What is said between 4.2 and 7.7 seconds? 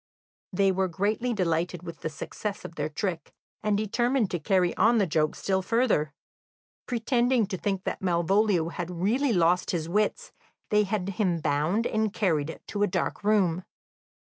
to carry on the joke still further. Pretending to